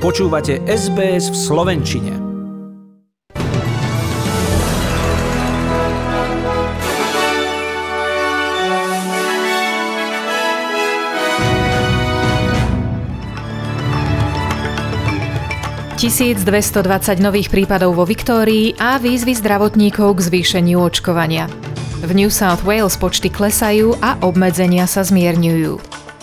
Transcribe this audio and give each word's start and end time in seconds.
Počúvate 0.00 0.64
SBS 0.64 1.28
v 1.28 1.36
Slovenčine. 1.36 2.12
...1220 16.00 17.20
nových 17.20 17.52
prípadov 17.52 18.00
vo 18.00 18.08
Viktórii 18.08 18.72
a 18.80 18.96
výzvy 18.96 19.36
zdravotníkov 19.36 20.16
k 20.16 20.20
zvýšeniu 20.32 20.80
očkovania. 20.80 21.44
V 22.00 22.16
New 22.16 22.32
South 22.32 22.64
Wales 22.64 22.96
počty 22.96 23.28
klesajú 23.28 24.00
a 24.00 24.16
obmedzenia 24.24 24.88
sa 24.88 25.04
zmierňujú. 25.04 25.76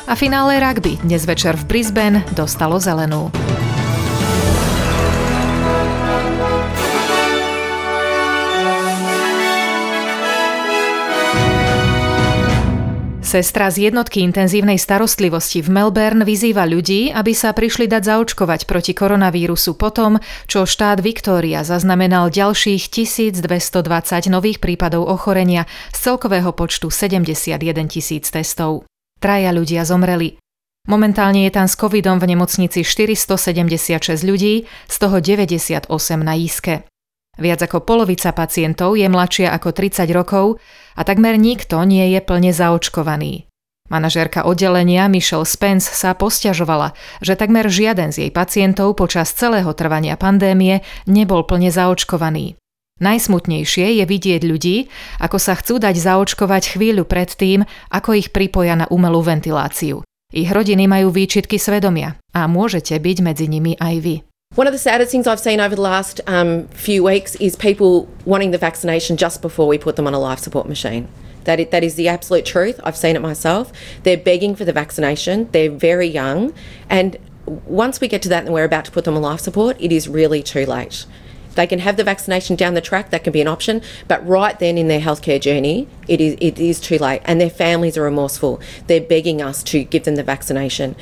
A 0.10 0.18
finále 0.18 0.58
rugby 0.58 0.98
dnes 1.06 1.30
večer 1.30 1.54
v 1.54 1.78
Brisbane 1.78 2.26
dostalo 2.34 2.82
zelenú. 2.82 3.30
Sestra 13.28 13.68
z 13.68 13.92
jednotky 13.92 14.24
intenzívnej 14.24 14.80
starostlivosti 14.80 15.60
v 15.60 15.68
Melbourne 15.68 16.24
vyzýva 16.24 16.64
ľudí, 16.64 17.12
aby 17.12 17.36
sa 17.36 17.52
prišli 17.52 17.92
dať 17.92 18.08
zaočkovať 18.08 18.64
proti 18.64 18.96
koronavírusu 18.96 19.76
potom, 19.76 20.24
čo 20.48 20.64
štát 20.64 21.04
Victoria 21.04 21.68
zaznamenal 21.68 22.32
ďalších 22.32 22.88
1220 22.88 23.44
nových 24.32 24.64
prípadov 24.64 25.12
ochorenia 25.12 25.68
z 25.92 26.08
celkového 26.08 26.56
počtu 26.56 26.88
71 26.88 27.60
tisíc 27.92 28.32
testov. 28.32 28.88
Traja 29.20 29.52
ľudia 29.52 29.84
zomreli. 29.84 30.40
Momentálne 30.88 31.44
je 31.44 31.52
tam 31.52 31.68
s 31.68 31.76
covidom 31.76 32.24
v 32.24 32.32
nemocnici 32.32 32.88
476 32.88 34.24
ľudí, 34.24 34.72
z 34.88 34.96
toho 35.04 35.20
98 35.20 35.92
na 36.24 36.34
Íske. 36.40 36.88
Viac 37.38 37.70
ako 37.70 37.86
polovica 37.86 38.34
pacientov 38.34 38.98
je 38.98 39.06
mladšia 39.06 39.54
ako 39.54 39.70
30 39.74 40.10
rokov 40.10 40.58
a 40.98 41.06
takmer 41.06 41.38
nikto 41.38 41.78
nie 41.86 42.18
je 42.18 42.20
plne 42.22 42.50
zaočkovaný. 42.50 43.46
Manažérka 43.88 44.44
oddelenia 44.44 45.08
Michelle 45.08 45.48
Spence 45.48 45.88
sa 45.88 46.12
posťažovala, 46.12 46.92
že 47.24 47.40
takmer 47.40 47.72
žiaden 47.72 48.12
z 48.12 48.28
jej 48.28 48.32
pacientov 48.36 49.00
počas 49.00 49.32
celého 49.32 49.72
trvania 49.72 50.20
pandémie 50.20 50.84
nebol 51.08 51.48
plne 51.48 51.72
zaočkovaný. 51.72 52.60
Najsmutnejšie 52.98 54.02
je 54.02 54.06
vidieť 54.10 54.42
ľudí, 54.44 54.90
ako 55.22 55.38
sa 55.38 55.54
chcú 55.56 55.78
dať 55.78 55.96
zaočkovať 55.96 56.76
chvíľu 56.76 57.06
pred 57.06 57.30
tým, 57.30 57.64
ako 57.94 58.18
ich 58.18 58.34
pripoja 58.34 58.74
na 58.74 58.90
umelú 58.90 59.22
ventiláciu. 59.22 60.02
Ich 60.34 60.50
rodiny 60.52 60.90
majú 60.92 61.14
výčitky 61.14 61.56
svedomia 61.56 62.20
a 62.36 62.50
môžete 62.52 62.98
byť 63.00 63.18
medzi 63.24 63.46
nimi 63.48 63.80
aj 63.80 63.96
vy. 64.04 64.16
One 64.58 64.66
of 64.66 64.74
the 64.74 64.80
saddest 64.80 65.12
things 65.12 65.28
I've 65.28 65.40
seen 65.40 65.60
over 65.60 65.76
the 65.76 65.84
last 65.84 66.20
um, 66.26 66.68
few 66.70 67.04
weeks 67.04 67.36
is 67.36 67.56
people 67.56 68.10
wanting 68.26 68.50
the 68.50 68.58
vaccination 68.58 69.16
just 69.16 69.40
before 69.40 69.68
we 69.68 69.78
put 69.78 69.98
them 69.98 70.08
on 70.08 70.16
a 70.16 70.20
life 70.20 70.40
support 70.40 70.68
machine. 70.68 71.08
That, 71.44 71.60
it, 71.60 71.70
that 71.70 71.84
is 71.84 71.94
the 71.94 72.08
absolute 72.08 72.44
truth. 72.44 72.80
I've 72.84 72.98
seen 72.98 73.16
it 73.16 73.22
myself. 73.22 73.72
They're 74.02 74.18
begging 74.18 74.56
for 74.56 74.66
the 74.66 74.74
vaccination. 74.74 75.48
They're 75.52 75.70
very 75.70 76.08
young. 76.08 76.56
And 76.90 77.18
once 77.46 78.02
we 78.02 78.08
get 78.08 78.24
to 78.24 78.30
that 78.30 78.46
and 78.46 78.52
we're 78.52 78.64
about 78.64 78.86
to 78.86 78.92
put 78.92 79.06
them 79.06 79.16
on 79.16 79.22
life 79.22 79.42
support, 79.42 79.80
it 79.80 79.92
is 79.92 80.08
really 80.08 80.42
too 80.42 80.66
late. 80.66 81.06
They 81.54 81.68
can 81.68 81.78
have 81.78 81.96
the 81.96 82.04
vaccination 82.04 82.56
down 82.56 82.74
the 82.74 82.82
track, 82.82 83.12
that 83.12 83.24
can 83.24 83.34
be 83.34 83.42
an 83.42 83.48
option, 83.48 83.84
but 84.08 84.28
right 84.28 84.58
then 84.58 84.80
in 84.80 84.88
their 84.88 85.02
healthcare 85.02 85.40
journey, 85.40 85.88
it 86.08 86.20
is, 86.20 86.36
it 86.42 86.58
is 86.58 86.80
too 86.80 86.98
late. 86.98 87.22
And 87.26 87.40
their 87.40 87.52
families 87.52 87.96
are 87.96 88.02
remorseful. 88.02 88.60
They're 88.88 89.02
begging 89.02 89.40
us 89.40 89.62
to 89.66 89.84
give 89.84 90.06
them 90.06 90.16
the 90.16 90.24
vaccination. 90.24 90.96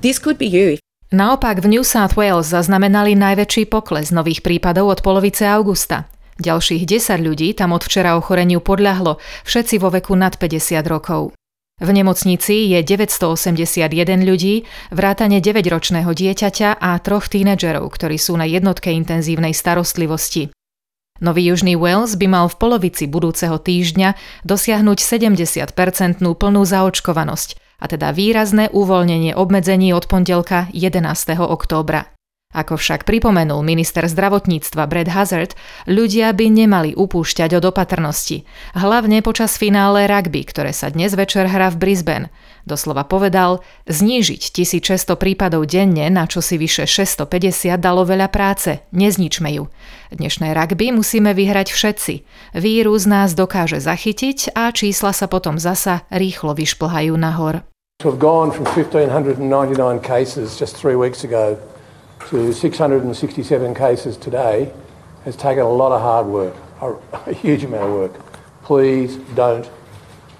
This 0.00 0.20
could 0.20 0.38
be 0.38 0.46
you. 0.46 0.78
Naopak 1.14 1.62
v 1.62 1.78
New 1.78 1.86
South 1.86 2.18
Wales 2.18 2.50
zaznamenali 2.50 3.14
najväčší 3.14 3.70
pokles 3.70 4.10
nových 4.10 4.42
prípadov 4.42 4.90
od 4.90 4.98
polovice 4.98 5.46
augusta. 5.46 6.10
Ďalších 6.42 6.82
10 6.90 7.22
ľudí 7.22 7.54
tam 7.54 7.70
od 7.70 7.86
včera 7.86 8.18
ochoreniu 8.18 8.58
podľahlo, 8.58 9.22
všetci 9.46 9.78
vo 9.78 9.94
veku 9.94 10.18
nad 10.18 10.34
50 10.34 10.82
rokov. 10.90 11.30
V 11.78 11.86
nemocnici 11.94 12.66
je 12.66 12.82
981 12.82 14.26
ľudí, 14.26 14.66
vrátane 14.90 15.38
9-ročného 15.38 16.10
dieťaťa 16.10 16.82
a 16.82 16.98
troch 16.98 17.30
tínedžerov, 17.30 17.86
ktorí 17.94 18.18
sú 18.18 18.34
na 18.34 18.50
jednotke 18.50 18.90
intenzívnej 18.90 19.54
starostlivosti. 19.54 20.50
Nový 21.22 21.46
Južný 21.46 21.78
Wales 21.78 22.18
by 22.18 22.26
mal 22.26 22.50
v 22.50 22.58
polovici 22.58 23.06
budúceho 23.06 23.62
týždňa 23.62 24.18
dosiahnuť 24.42 24.98
70-percentnú 24.98 26.34
plnú 26.34 26.66
zaočkovanosť, 26.66 27.62
a 27.84 27.86
teda 27.86 28.16
výrazné 28.16 28.72
uvoľnenie 28.72 29.36
obmedzení 29.36 29.92
od 29.92 30.08
pondelka 30.08 30.72
11. 30.72 31.04
októbra. 31.36 32.08
Ako 32.54 32.78
však 32.78 33.02
pripomenul 33.02 33.66
minister 33.66 34.06
zdravotníctva 34.06 34.86
Brad 34.86 35.10
Hazard, 35.10 35.58
ľudia 35.90 36.30
by 36.30 36.46
nemali 36.54 36.94
upúšťať 36.94 37.58
od 37.58 37.74
opatrnosti, 37.74 38.46
hlavne 38.78 39.26
počas 39.26 39.58
finále 39.58 40.06
rugby, 40.06 40.46
ktoré 40.46 40.70
sa 40.70 40.86
dnes 40.94 41.18
večer 41.18 41.50
hrá 41.50 41.74
v 41.74 41.82
Brisbane. 41.82 42.30
Doslova 42.62 43.02
povedal, 43.02 43.58
znížiť 43.90 44.54
1600 44.54 45.18
prípadov 45.18 45.66
denne 45.66 46.06
na 46.14 46.30
čo 46.30 46.38
si 46.38 46.54
vyše 46.54 46.86
650 46.86 47.74
dalo 47.74 48.06
veľa 48.06 48.30
práce, 48.30 48.86
nezničme 48.94 49.50
ju. 49.50 49.66
Dnešné 50.14 50.54
rugby 50.54 50.94
musíme 50.94 51.34
vyhrať 51.34 51.74
všetci. 51.74 52.14
Vírus 52.54 53.02
nás 53.10 53.34
dokáže 53.34 53.82
zachytiť 53.82 54.54
a 54.54 54.70
čísla 54.70 55.10
sa 55.10 55.26
potom 55.26 55.58
zasa 55.58 56.06
rýchlo 56.14 56.54
vyšplhajú 56.54 57.18
nahor. 57.18 57.66
To 58.00 58.10
have 58.10 58.18
gone 58.18 58.50
from 58.50 58.64
1,599 58.64 60.00
cases 60.00 60.58
just 60.58 60.76
three 60.76 60.94
weeks 60.94 61.24
ago 61.24 61.58
to 62.28 62.52
667 62.52 63.74
cases 63.74 64.18
today 64.18 64.70
has 65.24 65.36
taken 65.36 65.62
a 65.62 65.70
lot 65.70 65.90
of 65.90 66.02
hard 66.02 66.26
work, 66.26 66.54
a, 66.82 66.96
a 67.30 67.32
huge 67.32 67.64
amount 67.64 67.84
of 67.84 67.92
work. 67.92 68.12
Please 68.62 69.16
don't 69.34 69.70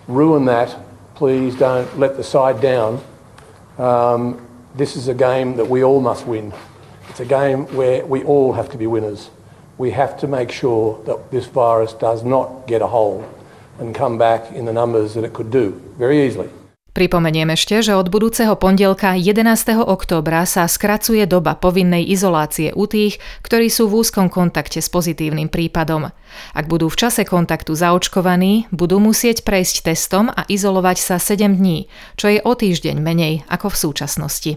ruin 0.09 0.45
that. 0.45 0.77
Please 1.15 1.57
don't 1.57 1.99
let 1.99 2.19
the 2.19 2.23
side 2.23 2.61
down. 2.61 3.03
Um, 3.79 4.47
this 4.75 4.95
is 4.95 5.09
a 5.09 5.15
game 5.15 5.57
that 5.57 5.65
we 5.65 5.83
all 5.83 6.03
must 6.03 6.27
win. 6.27 6.53
It's 7.09 7.21
a 7.21 7.25
game 7.25 7.65
where 7.75 8.05
we 8.05 8.25
all 8.25 8.53
have 8.53 8.69
to 8.73 8.77
be 8.77 8.87
winners. 8.87 9.31
We 9.79 9.93
have 9.93 10.19
to 10.19 10.27
make 10.27 10.51
sure 10.51 11.03
that 11.05 11.31
this 11.31 11.47
virus 11.47 11.95
does 11.95 12.25
not 12.25 12.67
get 12.67 12.83
a 12.83 12.89
hold 12.89 13.25
and 13.79 13.95
come 13.95 14.19
back 14.19 14.53
in 14.53 14.67
the 14.67 14.73
numbers 14.75 15.15
that 15.15 15.25
it 15.25 15.33
could 15.33 15.51
do 15.51 15.71
very 15.97 16.27
easily. 16.27 16.51
Pripomeniem 16.95 17.51
ešte, 17.51 17.83
že 17.83 17.99
od 17.99 18.07
budúceho 18.07 18.55
pondelka 18.55 19.19
11. 19.19 19.83
októbra 19.83 20.47
sa 20.47 20.71
skracuje 20.71 21.27
doba 21.27 21.59
povinnej 21.59 22.07
izolácie 22.07 22.71
u 22.71 22.87
tých, 22.87 23.19
ktorí 23.43 23.67
sú 23.67 23.91
v 23.91 23.99
úzkom 23.99 24.31
kontakte 24.31 24.79
s 24.79 24.87
pozitívnym 24.87 25.51
prípadom. 25.51 26.15
Ak 26.55 26.71
budú 26.71 26.87
v 26.87 26.95
čase 26.95 27.27
kontaktu 27.27 27.75
zaočkovaní, 27.75 28.71
budú 28.71 29.03
musieť 29.03 29.43
prejsť 29.43 29.91
testom 29.91 30.31
a 30.31 30.47
izolovať 30.47 31.03
sa 31.03 31.19
7 31.19 31.59
dní, 31.59 31.91
čo 32.15 32.31
je 32.31 32.39
o 32.39 32.55
týždeň 32.55 33.03
menej 33.03 33.43
ako 33.51 33.75
v 33.75 33.81
súčasnosti. 33.91 34.53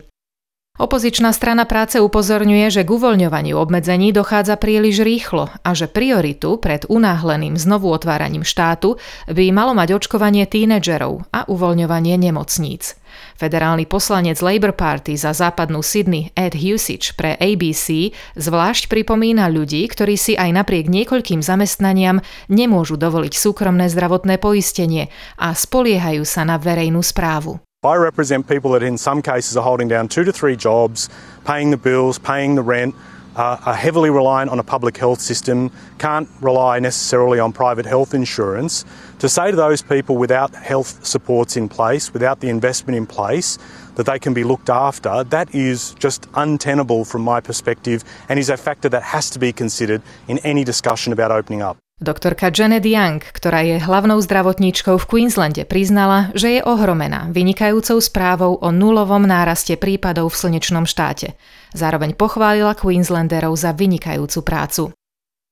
Opozičná 0.77 1.33
strana 1.33 1.65
práce 1.65 1.97
upozorňuje, 1.97 2.69
že 2.69 2.85
k 2.85 2.93
uvoľňovaniu 2.93 3.57
obmedzení 3.57 4.13
dochádza 4.13 4.61
príliš 4.61 5.01
rýchlo 5.01 5.49
a 5.65 5.69
že 5.73 5.89
prioritu 5.89 6.61
pred 6.61 6.85
unáhleným 6.85 7.57
znovu 7.57 7.89
otváraním 7.89 8.45
štátu 8.45 9.01
by 9.25 9.49
malo 9.49 9.73
mať 9.73 9.97
očkovanie 9.97 10.45
tínedžerov 10.45 11.25
a 11.33 11.49
uvoľňovanie 11.49 12.21
nemocníc. 12.21 12.93
Federálny 13.41 13.89
poslanec 13.89 14.37
Labour 14.37 14.77
Party 14.77 15.17
za 15.17 15.33
západnú 15.33 15.81
Sydney 15.81 16.29
Ed 16.37 16.53
Husich 16.53 17.17
pre 17.17 17.33
ABC 17.41 18.13
zvlášť 18.37 18.85
pripomína 18.85 19.49
ľudí, 19.49 19.81
ktorí 19.89 20.13
si 20.13 20.37
aj 20.37 20.61
napriek 20.61 20.93
niekoľkým 20.93 21.41
zamestnaniam 21.41 22.21
nemôžu 22.53 23.01
dovoliť 23.01 23.33
súkromné 23.33 23.89
zdravotné 23.89 24.37
poistenie 24.37 25.09
a 25.41 25.57
spoliehajú 25.57 26.21
sa 26.21 26.45
na 26.45 26.61
verejnú 26.61 27.01
správu. 27.01 27.57
I 27.83 27.93
represent 27.93 28.49
people 28.49 28.71
that 28.71 28.81
in 28.81 28.97
some 28.97 29.21
cases 29.21 29.55
are 29.55 29.63
holding 29.63 29.87
down 29.87 30.07
two 30.07 30.23
to 30.23 30.33
three 30.33 30.55
jobs, 30.55 31.09
paying 31.45 31.69
the 31.69 31.77
bills, 31.77 32.17
paying 32.17 32.55
the 32.55 32.63
rent, 32.63 32.95
uh, 33.35 33.59
are 33.63 33.75
heavily 33.75 34.09
reliant 34.09 34.49
on 34.49 34.57
a 34.57 34.63
public 34.63 34.97
health 34.97 35.21
system, 35.21 35.69
can't 35.99 36.27
rely 36.41 36.79
necessarily 36.79 37.39
on 37.39 37.53
private 37.53 37.85
health 37.85 38.15
insurance. 38.15 38.83
To 39.19 39.29
say 39.29 39.51
to 39.51 39.55
those 39.55 39.83
people 39.83 40.17
without 40.17 40.55
health 40.55 41.05
supports 41.05 41.55
in 41.55 41.69
place, 41.69 42.11
without 42.13 42.39
the 42.39 42.49
investment 42.49 42.97
in 42.97 43.05
place, 43.05 43.59
that 43.93 44.07
they 44.07 44.17
can 44.17 44.33
be 44.33 44.43
looked 44.43 44.71
after, 44.71 45.23
that 45.25 45.53
is 45.53 45.93
just 45.99 46.25
untenable 46.33 47.05
from 47.05 47.21
my 47.21 47.39
perspective 47.39 48.03
and 48.27 48.39
is 48.39 48.49
a 48.49 48.57
factor 48.57 48.89
that 48.89 49.03
has 49.03 49.29
to 49.29 49.37
be 49.37 49.53
considered 49.53 50.01
in 50.27 50.39
any 50.39 50.63
discussion 50.63 51.13
about 51.13 51.29
opening 51.29 51.61
up. 51.61 51.77
Doktorka 51.97 52.53
Janet 52.53 52.85
Young, 52.85 53.17
ktorá 53.17 53.65
je 53.65 53.81
hlavnou 53.81 54.21
zdravotníčkou 54.21 55.01
v 55.01 55.07
Queenslande, 55.09 55.65
priznala, 55.65 56.29
že 56.37 56.53
je 56.53 56.61
ohromená 56.61 57.33
vynikajúcou 57.33 57.97
správou 57.97 58.53
o 58.61 58.69
nulovom 58.69 59.25
náraste 59.25 59.73
prípadov 59.81 60.29
v 60.29 60.37
slnečnom 60.37 60.85
štáte. 60.85 61.33
Zároveň 61.73 62.13
pochválila 62.13 62.77
Queenslanderov 62.77 63.57
za 63.57 63.73
vynikajúcu 63.73 64.39
prácu. 64.45 64.83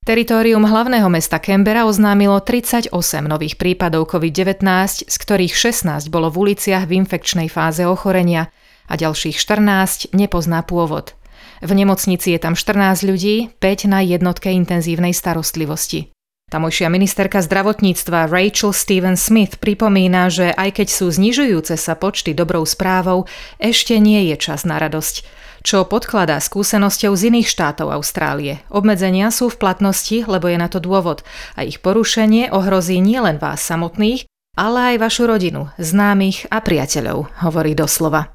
Teritórium 0.06 0.69
hlavného 0.69 1.09
mesta 1.09 1.42
Canberra 1.42 1.89
oznámilo 1.89 2.38
38 2.38 2.94
nových 3.25 3.57
prípadov 3.57 4.06
COVID-19, 4.13 4.62
z 5.09 5.15
ktorých 5.18 5.57
16 5.57 6.13
bolo 6.13 6.30
v 6.30 6.53
uliciach 6.53 6.86
v 6.86 7.01
infekčnej 7.01 7.50
fáze 7.50 7.81
ochorenia 7.89 8.53
a 8.86 8.94
ďalších 8.94 9.42
14 9.42 10.13
nepozná 10.13 10.62
pôvod– 10.62 11.18
V 11.63 11.71
nemocnici 11.71 12.36
je 12.36 12.39
tam 12.39 12.53
14 12.53 13.07
ľudí, 13.07 13.50
5 13.63 13.88
na 13.88 14.03
jednotke 14.03 14.51
intenzívnej 14.51 15.15
starostlivosti. 15.15 16.15
Tamojšia 16.45 16.94
ministerka 16.94 17.42
zdravotníctva 17.42 18.30
Rachel 18.30 18.69
Steven 18.69 19.18
Smith 19.18 19.57
pripomína, 19.57 20.30
že 20.30 20.53
aj 20.53 20.77
keď 20.77 20.88
sú 20.94 21.09
znižujúce 21.09 21.74
sa 21.74 21.97
počty 21.97 22.38
dobrou 22.38 22.62
správou, 22.69 23.25
ešte 23.57 23.97
nie 23.97 24.30
je 24.30 24.38
čas 24.38 24.62
na 24.62 24.77
radosť. 24.77 25.25
Čo 25.65 25.89
podkladá 25.89 26.38
skúsenosťou 26.38 27.18
z 27.18 27.33
iných 27.33 27.50
štátov 27.50 27.89
Austrálie. 27.89 28.62
Obmedzenia 28.69 29.33
sú 29.33 29.50
v 29.50 29.57
platnosti, 29.57 30.21
lebo 30.30 30.45
je 30.45 30.62
na 30.62 30.69
to 30.69 30.77
dôvod 30.77 31.25
a 31.57 31.65
ich 31.65 31.81
porušenie 31.81 32.53
ohrozí 32.53 33.01
nielen 33.01 33.42
vás 33.42 33.65
samotných, 33.65 34.30
ale 34.53 34.94
aj 34.94 35.01
vašu 35.01 35.25
rodinu, 35.25 35.74
známych 35.81 36.45
a 36.53 36.62
priateľov, 36.62 37.25
hovorí 37.42 37.74
doslova. 37.74 38.35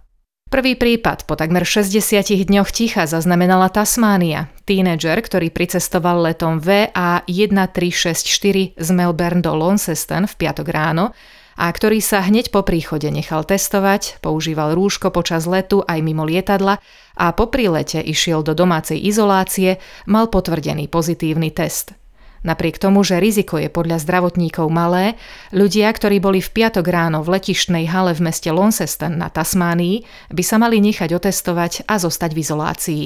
Prvý 0.50 0.75
prípad 0.75 1.31
po 1.31 1.38
takmer 1.38 1.62
60 1.62 2.26
dňoch 2.26 2.75
ticha 2.75 3.06
zaznamenala 3.06 3.70
Tasmánia. 3.70 4.50
Tínedžer, 4.67 5.23
ktorý 5.23 5.47
pricestoval 5.47 6.26
letom 6.26 6.58
VA1364 6.58 8.75
z 8.75 8.88
Melbourne 8.91 9.47
do 9.47 9.55
Launceston 9.55 10.26
v 10.26 10.35
piatok 10.35 10.67
ráno 10.75 11.14
a 11.55 11.70
ktorý 11.70 12.02
sa 12.02 12.26
hneď 12.26 12.50
po 12.50 12.67
príchode 12.67 13.06
nechal 13.14 13.47
testovať, 13.47 14.19
používal 14.26 14.75
rúško 14.75 15.14
počas 15.14 15.47
letu 15.47 15.87
aj 15.87 16.02
mimo 16.02 16.26
lietadla 16.26 16.82
a 17.14 17.31
po 17.31 17.46
prílete 17.46 18.03
išiel 18.03 18.43
do 18.43 18.50
domácej 18.50 18.99
izolácie, 18.99 19.79
mal 20.11 20.26
potvrdený 20.26 20.91
pozitívny 20.91 21.55
test. 21.55 22.00
Napriek 22.40 22.81
tomu, 22.81 23.04
že 23.04 23.20
riziko 23.20 23.60
je 23.60 23.69
podľa 23.69 24.00
zdravotníkov 24.00 24.72
malé, 24.72 25.20
ľudia, 25.52 25.92
ktorí 25.92 26.25
boli 26.25 26.40
v 26.40 26.48
piatok 26.48 26.88
ráno 26.88 27.20
v 27.20 27.37
letištnej 27.37 27.84
hale 27.92 28.16
v 28.16 28.25
meste 28.25 28.48
Launceston 28.48 29.20
na 29.20 29.28
Tasmánii, 29.28 30.02
by 30.32 30.42
sa 30.44 30.56
mali 30.56 30.81
nechať 30.81 31.12
otestovať 31.12 31.84
a 31.84 32.00
zostať 32.00 32.31
v 32.32 32.40
izolácii. 32.40 33.04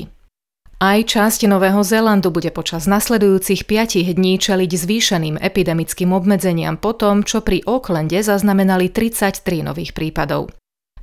Aj 0.83 0.99
časť 1.01 1.47
Nového 1.47 1.83
Zélandu 1.87 2.35
bude 2.35 2.51
počas 2.51 2.91
nasledujúcich 2.91 3.67
5 3.67 4.15
dní 4.15 4.39
čeliť 4.39 4.71
zvýšeným 4.71 5.37
epidemickým 5.39 6.11
obmedzeniam 6.15 6.79
po 6.79 6.95
tom, 6.95 7.23
čo 7.23 7.43
pri 7.43 7.63
Aucklande 7.67 8.23
zaznamenali 8.23 8.91
33 8.91 9.67
nových 9.67 9.95
prípadov. 9.95 10.51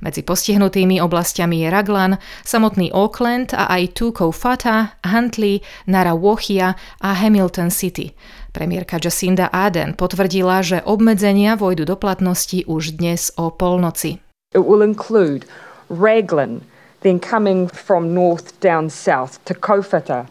Medzi 0.02 0.26
postihnutými 0.26 0.98
oblastiami 0.98 1.62
je 1.62 1.68
Raglan, 1.70 2.18
samotný 2.42 2.90
Auckland 2.90 3.54
a 3.54 3.70
aj 3.70 3.94
Tuko 3.94 4.34
Fata, 4.34 4.98
Huntley, 5.06 5.62
Narawohia 5.86 6.74
a 6.98 7.14
Hamilton 7.14 7.70
City. 7.70 8.10
Premiérka 8.50 8.98
Jacinda 8.98 9.46
Ardern 9.46 9.94
potvrdila, 9.94 10.60
že 10.66 10.82
obmedzenia 10.82 11.54
vojdu 11.54 11.86
do 11.86 11.94
platnosti 11.94 12.66
už 12.66 12.98
dnes 12.98 13.30
o 13.38 13.54
polnoci. 13.54 14.18
It 14.50 14.66
will 14.66 14.82
include 14.82 15.46
Raglan, 15.86 16.66
then 17.06 17.22
coming 17.22 17.70
from 17.70 18.10
north 18.10 18.58
down 18.58 18.90
south 18.90 19.38
to 19.46 19.54
Kofata, 19.54 20.26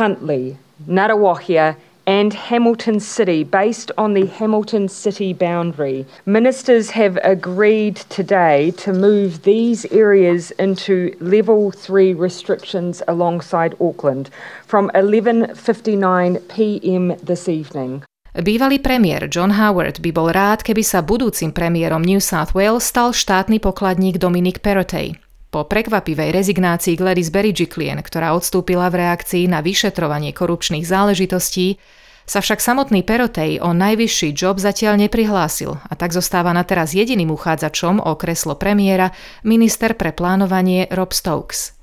Huntley, 0.00 0.56
Narawohia 0.88 1.76
and 2.06 2.32
Hamilton 2.34 3.00
City 3.00 3.44
based 3.44 3.92
on 3.96 4.14
the 4.14 4.26
Hamilton 4.26 4.88
City 4.88 5.32
boundary. 5.32 6.06
Ministers 6.26 6.90
have 6.90 7.18
agreed 7.22 7.96
today 8.08 8.72
to 8.82 8.92
move 8.92 9.42
these 9.42 9.86
areas 9.92 10.50
into 10.58 11.14
level 11.20 11.70
3 11.70 12.14
restrictions 12.14 13.02
alongside 13.06 13.76
Auckland 13.80 14.30
from 14.66 14.90
11:59 14.94 16.40
p.m. 16.48 17.14
this 17.22 17.48
evening. 17.48 18.02
Bývalý 18.32 18.80
premiér 18.80 19.28
John 19.28 19.60
Howard 19.60 20.00
by 20.00 20.08
bol 20.08 20.32
rád, 20.32 20.64
keby 20.64 20.80
sa 20.80 21.04
budúcim 21.04 21.52
premiérom 21.52 22.00
New 22.00 22.16
South 22.16 22.56
Wales 22.56 22.88
stal 22.88 23.12
štátny 23.12 23.60
pokladník 23.60 24.16
Dominic 24.16 24.64
Perrottet. 24.64 25.20
Po 25.52 25.68
prekvapivej 25.68 26.32
rezignácii 26.32 26.96
Gladys 26.96 27.28
Berejiklian, 27.28 28.00
ktorá 28.00 28.32
odstúpila 28.32 28.88
v 28.88 29.04
reakcii 29.04 29.52
na 29.52 29.60
vyšetrovanie 29.60 30.32
korupčných 30.32 30.80
záležitostí, 30.80 31.76
sa 32.24 32.40
však 32.40 32.56
samotný 32.56 33.04
Perotej 33.04 33.60
o 33.60 33.76
najvyšší 33.76 34.32
job 34.32 34.56
zatiaľ 34.56 34.96
neprihlásil 34.96 35.76
a 35.76 35.92
tak 35.92 36.16
zostáva 36.16 36.56
na 36.56 36.64
teraz 36.64 36.96
jediným 36.96 37.28
uchádzačom 37.36 38.00
o 38.00 38.16
kreslo 38.16 38.56
premiéra 38.56 39.12
minister 39.44 39.92
pre 39.92 40.16
plánovanie 40.16 40.88
Rob 40.88 41.12
Stokes. 41.12 41.76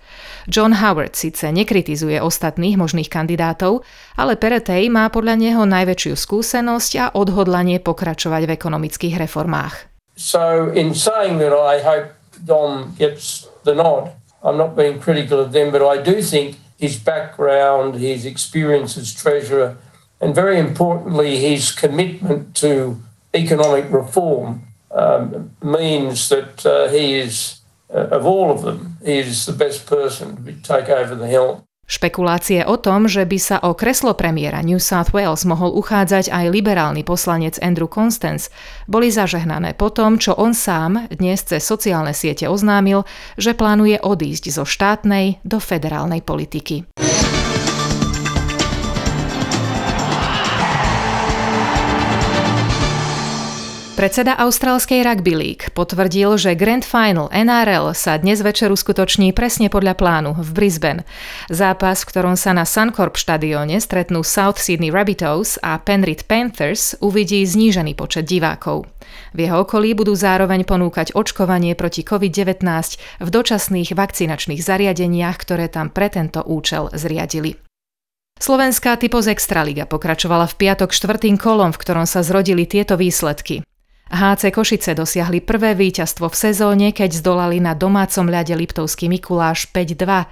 John 0.50 0.74
Howard 0.74 1.13
síce 1.13 1.54
nekritizuje 1.54 2.18
ostatných 2.18 2.74
možných 2.74 3.13
kandidátov, 3.13 3.86
ale 4.18 4.33
Peretej 4.33 4.89
má 4.89 5.13
podľa 5.13 5.38
neho 5.38 5.69
najväčšiu 5.69 6.18
skúsenosť 6.18 6.92
a 6.98 7.06
odhodlanie 7.13 7.77
pokračovať 7.77 8.50
v 8.50 8.51
ekonomických 8.57 9.22
reformách. 9.22 9.94
So 10.18 10.74
in 10.74 10.98
saying 10.98 11.38
that 11.38 11.54
I 11.54 11.77
hope 11.86 12.18
Dom 12.42 12.98
gets 12.98 13.49
the 13.63 13.75
nod. 13.75 14.13
I'm 14.44 14.57
not 14.57 14.75
being 14.75 15.00
critical 15.00 15.39
of 15.39 15.51
them, 15.51 15.71
but 15.71 15.85
I 15.85 16.01
do 16.01 16.21
think 16.21 16.57
his 16.77 16.97
background, 16.97 17.95
his 17.95 18.25
experience 18.25 18.97
as 18.97 19.13
treasurer, 19.13 19.77
and 20.21 20.33
very 20.33 20.57
importantly, 20.59 21.38
his 21.38 21.71
commitment 21.71 22.56
to 22.57 23.01
economic 23.33 23.91
reform 23.91 24.63
um, 24.91 25.51
means 25.61 26.29
that 26.29 26.65
uh, 26.65 26.89
he 26.89 27.15
is, 27.15 27.61
uh, 27.94 28.07
of 28.07 28.25
all 28.25 28.51
of 28.51 28.61
them, 28.61 28.97
he 29.03 29.19
is 29.19 29.45
the 29.45 29.53
best 29.53 29.85
person 29.85 30.44
to 30.45 30.53
take 30.62 30.89
over 30.89 31.15
the 31.15 31.27
helm. 31.27 31.63
Špekulácie 31.89 32.69
o 32.69 32.77
tom, 32.77 33.09
že 33.09 33.25
by 33.25 33.38
sa 33.41 33.57
o 33.65 33.74
kreslo 33.74 34.13
premiéra 34.13 34.62
New 34.62 34.77
South 34.77 35.09
Wales 35.09 35.41
mohol 35.50 35.74
uchádzať 35.74 36.30
aj 36.30 36.45
liberálny 36.53 37.01
poslanec 37.01 37.57
Andrew 37.65 37.89
Constance, 37.89 38.53
boli 38.86 39.09
zažehnané 39.09 39.74
po 39.74 39.89
tom, 39.89 40.21
čo 40.21 40.38
on 40.38 40.53
sám 40.53 41.09
dnes 41.09 41.41
cez 41.41 41.65
sociálne 41.65 42.13
siete 42.13 42.45
oznámil, 42.45 43.09
že 43.41 43.57
plánuje 43.57 43.97
odísť 44.06 44.53
zo 44.53 44.69
štátnej 44.69 45.41
do 45.41 45.57
federálnej 45.57 46.21
politiky. 46.21 46.86
Predseda 54.00 54.40
austrálskej 54.40 55.04
Rugby 55.04 55.36
League 55.36 55.75
potvrdil, 55.75 56.40
že 56.40 56.56
Grand 56.56 56.88
Final 56.88 57.28
NRL 57.36 57.92
sa 57.92 58.16
dnes 58.16 58.40
večer 58.40 58.72
uskutoční 58.72 59.36
presne 59.36 59.68
podľa 59.68 60.00
plánu 60.00 60.40
v 60.40 60.50
Brisbane. 60.56 61.04
Zápas, 61.51 62.07
v 62.07 62.16
ktorom 62.16 62.40
sa 62.40 62.56
na 62.56 62.63
Suncorp 62.63 63.19
štadióne 63.19 63.75
stretnú 63.84 64.24
South 64.24 64.56
Sydney 64.56 64.88
Rabbitohs 64.88 65.60
a 65.60 65.75
Penrith 65.84 66.31
Panthers, 66.31 66.96
uvidí 67.04 67.44
znížený 67.44 68.00
počet 68.00 68.24
divákov. 68.24 68.88
V 69.36 69.44
jeho 69.44 69.68
okolí 69.68 69.92
budú 69.92 70.16
zároveň 70.16 70.63
ponúkať 70.63 71.12
očkovanie 71.12 71.75
proti 71.75 72.07
COVID-19 72.07 72.63
v 73.19 73.28
dočasných 73.28 74.00
vakcinačných 74.00 74.63
zariadeniach, 74.63 75.36
ktoré 75.44 75.68
tam 75.68 75.91
pre 75.91 76.08
tento 76.08 76.39
účel 76.48 76.88
zriadili. 76.96 77.60
Slovenská 78.39 78.96
typos 78.96 79.27
Extraliga 79.27 79.84
pokračovala 79.84 80.48
v 80.48 80.56
piatok 80.56 80.96
štvrtým 80.96 81.36
kolom, 81.36 81.75
v 81.75 81.82
ktorom 81.84 82.08
sa 82.08 82.24
zrodili 82.24 82.63
tieto 82.63 82.96
výsledky. 82.96 83.68
HC 84.10 84.50
Košice 84.50 84.98
dosiahli 84.98 85.39
prvé 85.39 85.78
víťazstvo 85.78 86.34
v 86.34 86.36
sezóne, 86.36 86.88
keď 86.89 87.22
zdolali 87.22 87.62
na 87.62 87.78
domácom 87.78 88.25
ľade 88.25 88.58
Liptovský 88.58 89.06
Mikuláš 89.06 89.70
5-2. 89.70 90.25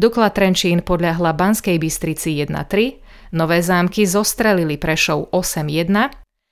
Dukla 0.00 0.32
Trenčín 0.32 0.80
podľahla 0.80 1.36
Banskej 1.36 1.76
Bystrici 1.76 2.40
1-3, 2.40 3.04
Nové 3.36 3.60
zámky 3.60 4.08
zostrelili 4.08 4.80
Prešov 4.80 5.28
8-1, 5.36 6.08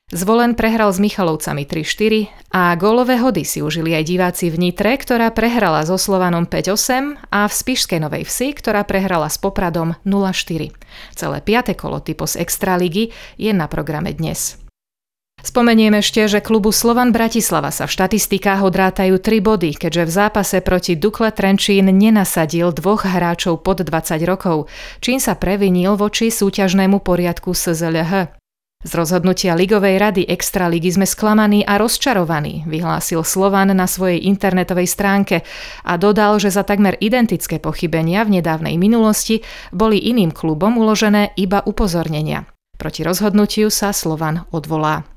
Zvolen 0.06 0.54
prehral 0.54 0.95
s 0.95 1.02
Michalovcami 1.02 1.66
3-4 1.66 2.54
a 2.54 2.78
gólové 2.78 3.18
hody 3.18 3.42
si 3.42 3.59
užili 3.59 3.90
aj 3.90 4.04
diváci 4.06 4.54
v 4.54 4.71
Nitre, 4.71 4.95
ktorá 4.95 5.35
prehrala 5.35 5.83
so 5.83 5.99
Slovanom 5.99 6.47
5-8 6.47 7.26
a 7.26 7.42
v 7.42 7.52
Spišskej 7.52 8.06
Novej 8.06 8.23
Vsi, 8.23 8.54
ktorá 8.54 8.87
prehrala 8.87 9.26
s 9.26 9.35
Popradom 9.42 9.99
0-4. 10.06 10.71
Celé 11.11 11.38
piate 11.42 11.75
kolo 11.75 11.99
typos 11.99 12.38
Extraligy 12.38 13.11
je 13.35 13.50
na 13.50 13.66
programe 13.66 14.14
dnes. 14.14 14.65
Spomeniem 15.46 16.02
ešte, 16.02 16.26
že 16.26 16.42
klubu 16.42 16.74
Slovan 16.74 17.14
Bratislava 17.14 17.70
sa 17.70 17.86
v 17.86 17.94
štatistikách 17.94 18.66
odrátajú 18.66 19.22
3 19.22 19.38
body, 19.38 19.78
keďže 19.78 20.02
v 20.02 20.10
zápase 20.10 20.56
proti 20.58 20.98
Dukle 20.98 21.30
Trenčín 21.30 21.86
nenasadil 21.86 22.74
dvoch 22.74 23.06
hráčov 23.06 23.62
pod 23.62 23.86
20 23.86 24.26
rokov, 24.26 24.66
čím 24.98 25.22
sa 25.22 25.38
previnil 25.38 25.94
voči 25.94 26.34
súťažnému 26.34 26.98
poriadku 26.98 27.54
SZLH. 27.54 28.34
Z 28.82 28.90
rozhodnutia 28.90 29.54
Ligovej 29.54 30.02
rady 30.02 30.22
Extraligy 30.26 30.90
sme 30.90 31.06
sklamaní 31.06 31.62
a 31.62 31.78
rozčarovaní, 31.78 32.66
vyhlásil 32.66 33.22
Slovan 33.22 33.70
na 33.70 33.86
svojej 33.86 34.26
internetovej 34.26 34.90
stránke 34.90 35.46
a 35.86 35.94
dodal, 35.94 36.42
že 36.42 36.50
za 36.50 36.66
takmer 36.66 36.98
identické 36.98 37.62
pochybenia 37.62 38.26
v 38.26 38.42
nedávnej 38.42 38.74
minulosti 38.82 39.46
boli 39.70 40.10
iným 40.10 40.34
klubom 40.34 40.74
uložené 40.74 41.38
iba 41.38 41.62
upozornenia. 41.62 42.50
Proti 42.74 43.06
rozhodnutiu 43.06 43.70
sa 43.70 43.94
Slovan 43.94 44.42
odvolá. 44.50 45.15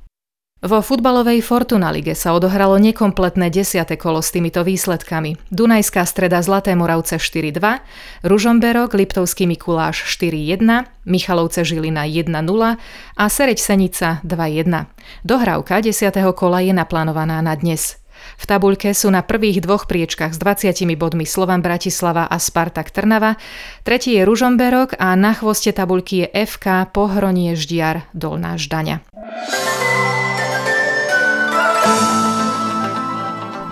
Vo 0.60 0.84
futbalovej 0.84 1.40
Fortuna 1.40 1.88
lige 1.88 2.12
sa 2.20 2.36
odohralo 2.36 2.76
nekompletné 2.76 3.48
desiate 3.48 3.96
kolo 3.96 4.20
s 4.20 4.36
týmito 4.36 4.60
výsledkami. 4.60 5.40
Dunajská 5.56 6.04
streda 6.04 6.44
Zlaté 6.44 6.76
Moravce 6.76 7.16
4-2, 7.16 7.80
Ružomberok 8.28 8.92
Liptovský 8.92 9.48
Mikuláš 9.48 10.04
4-1, 10.20 10.60
Michalovce 11.08 11.64
Žilina 11.64 12.04
1-0 12.04 12.28
a 13.16 13.24
Sereď 13.32 13.56
Senica 13.56 14.20
2-1. 14.28 14.92
Dohrávka 15.24 15.80
desiatého 15.80 16.36
kola 16.36 16.60
je 16.60 16.76
naplánovaná 16.76 17.40
na 17.40 17.56
dnes. 17.56 17.96
V 18.36 18.44
tabuľke 18.44 18.92
sú 18.92 19.08
na 19.16 19.24
prvých 19.24 19.64
dvoch 19.64 19.88
priečkach 19.88 20.36
s 20.36 20.40
20 20.44 20.76
bodmi 21.00 21.24
Slovan 21.24 21.64
Bratislava 21.64 22.28
a 22.28 22.36
Spartak 22.36 22.92
Trnava, 22.92 23.40
tretí 23.88 24.20
je 24.20 24.28
Ružomberok 24.28 25.00
a 25.00 25.16
na 25.16 25.32
chvoste 25.32 25.72
tabuľky 25.72 26.28
je 26.28 26.52
FK 26.52 26.92
Pohronie 26.92 27.56
Ždiar 27.56 28.12
Dolná 28.12 28.60
Ždaňa. 28.60 29.08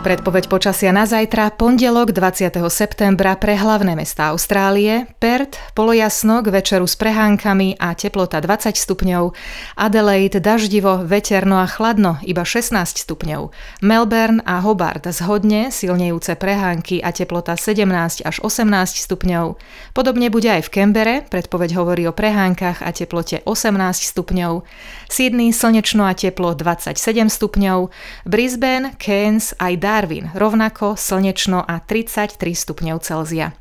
Predpoveď 0.07 0.47
počasia 0.47 0.95
na 0.95 1.03
zajtra, 1.03 1.51
pondelok 1.59 2.15
20. 2.15 2.63
septembra 2.71 3.35
pre 3.35 3.59
hlavné 3.59 3.91
mesta 3.91 4.31
Austrálie, 4.31 5.03
Perth, 5.19 5.59
polojasno 5.75 6.39
k 6.39 6.47
večeru 6.47 6.87
s 6.87 6.95
prehánkami 6.95 7.75
a 7.75 7.91
teplota 7.91 8.39
20 8.39 8.71
stupňov, 8.71 9.35
Adelaide 9.75 10.39
daždivo, 10.39 11.03
veterno 11.03 11.59
a 11.59 11.67
chladno, 11.67 12.23
iba 12.23 12.47
16 12.47 12.71
stupňov, 13.03 13.51
Melbourne 13.83 14.39
a 14.47 14.63
Hobart 14.63 15.03
zhodne, 15.11 15.75
silnejúce 15.75 16.39
prehánky 16.39 17.03
a 17.03 17.11
teplota 17.11 17.59
17 17.59 18.23
až 18.23 18.35
18 18.39 18.63
stupňov. 19.11 19.59
Podobne 19.91 20.31
bude 20.31 20.47
aj 20.47 20.71
v 20.71 20.71
Kembere, 20.71 21.15
predpoveď 21.27 21.75
hovorí 21.75 22.07
o 22.07 22.15
prehánkach 22.15 22.79
a 22.79 22.95
teplote 22.95 23.43
18 23.43 23.75
stupňov, 24.07 24.63
Sydney 25.11 25.51
slnečno 25.51 26.07
a 26.07 26.15
teplo 26.15 26.55
27 26.55 26.95
stupňov, 27.27 27.91
Brisbane, 28.23 28.95
Cairns 29.03 29.51
aj 29.59 29.73
Dar 29.83 29.96
Darwin 29.97 30.29
rovnako 30.37 30.93
slnečno 30.93 31.65
a 31.67 31.81
33 31.81 32.37
stupňov 32.53 33.01
Celzia. 33.01 33.57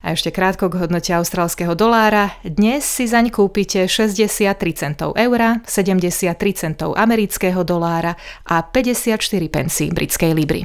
A 0.00 0.16
ešte 0.16 0.32
krátko 0.32 0.72
k 0.72 0.80
hodnote 0.80 1.12
austrálskeho 1.12 1.76
dolára. 1.76 2.32
Dnes 2.40 2.88
si 2.88 3.04
zaň 3.04 3.28
kúpite 3.28 3.84
63 3.84 4.56
centov 4.72 5.12
eura, 5.12 5.60
73 5.68 6.40
centov 6.56 6.96
amerického 6.96 7.60
dolára 7.68 8.16
a 8.48 8.64
54 8.64 9.20
pensí 9.52 9.92
britskej 9.92 10.32
libry. 10.32 10.64